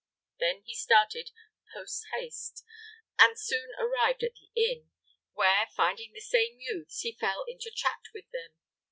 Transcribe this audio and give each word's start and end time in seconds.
Then 0.39 0.63
he 0.65 0.73
started 0.73 1.29
post 1.75 2.07
haste, 2.11 2.65
and 3.19 3.37
soon 3.37 3.69
arrived 3.77 4.23
at 4.23 4.31
the 4.33 4.49
inn, 4.59 4.89
where, 5.33 5.67
finding 5.75 6.13
the 6.13 6.21
same 6.21 6.59
youths, 6.59 7.01
he 7.01 7.11
fell 7.11 7.43
into 7.47 7.69
chat 7.69 8.05
with 8.11 8.25
them. 8.31 8.55